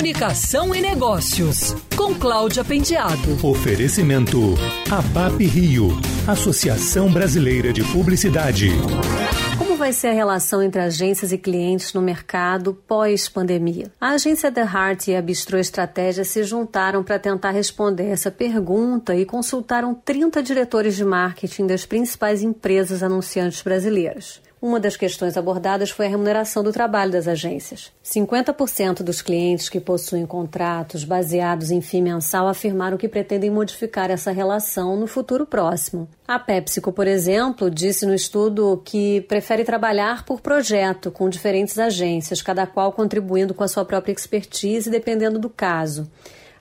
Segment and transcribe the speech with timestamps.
[0.00, 3.46] Comunicação e Negócios, com Cláudia Pendiado.
[3.46, 4.54] Oferecimento
[4.90, 5.90] ABAP Rio,
[6.26, 8.70] Associação Brasileira de Publicidade.
[9.58, 13.92] Como vai ser a relação entre agências e clientes no mercado pós-pandemia?
[14.00, 19.14] A agência The Heart e a Bistro Estratégia se juntaram para tentar responder essa pergunta
[19.14, 24.40] e consultaram 30 diretores de marketing das principais empresas anunciantes brasileiras.
[24.62, 27.90] Uma das questões abordadas foi a remuneração do trabalho das agências.
[28.04, 34.30] 50% dos clientes que possuem contratos baseados em FII mensal afirmaram que pretendem modificar essa
[34.30, 36.06] relação no futuro próximo.
[36.28, 42.42] A PepsiCo, por exemplo, disse no estudo que prefere trabalhar por projeto com diferentes agências,
[42.42, 46.06] cada qual contribuindo com a sua própria expertise, dependendo do caso.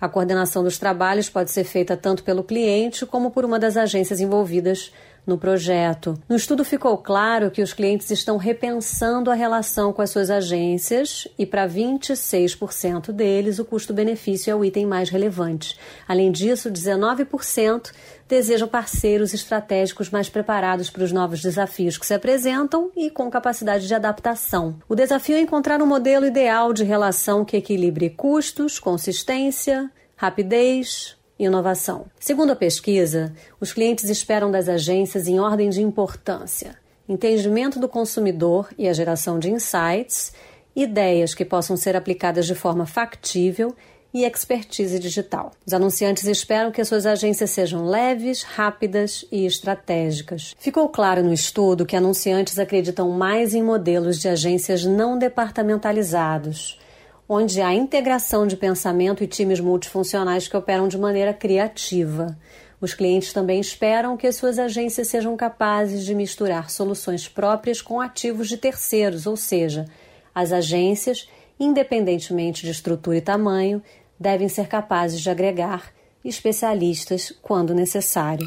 [0.00, 4.20] A coordenação dos trabalhos pode ser feita tanto pelo cliente como por uma das agências
[4.20, 4.92] envolvidas
[5.28, 6.18] no projeto.
[6.28, 11.28] No estudo ficou claro que os clientes estão repensando a relação com as suas agências
[11.38, 15.78] e para 26% deles o custo-benefício é o item mais relevante.
[16.08, 17.92] Além disso, 19%
[18.26, 23.86] desejam parceiros estratégicos mais preparados para os novos desafios que se apresentam e com capacidade
[23.86, 24.76] de adaptação.
[24.88, 32.06] O desafio é encontrar um modelo ideal de relação que equilibre custos, consistência, rapidez, inovação.
[32.18, 36.76] Segundo a pesquisa, os clientes esperam das agências em ordem de importância:
[37.08, 40.32] entendimento do consumidor e a geração de insights,
[40.74, 43.74] ideias que possam ser aplicadas de forma factível
[44.12, 45.52] e expertise digital.
[45.66, 50.54] Os anunciantes esperam que as suas agências sejam leves, rápidas e estratégicas.
[50.58, 56.78] Ficou claro no estudo que anunciantes acreditam mais em modelos de agências não departamentalizados
[57.28, 62.38] onde há integração de pensamento e times multifuncionais que operam de maneira criativa.
[62.80, 68.00] Os clientes também esperam que as suas agências sejam capazes de misturar soluções próprias com
[68.00, 69.84] ativos de terceiros, ou seja,
[70.34, 71.28] as agências,
[71.58, 73.82] independentemente de estrutura e tamanho,
[74.18, 75.92] devem ser capazes de agregar
[76.24, 78.46] especialistas quando necessário.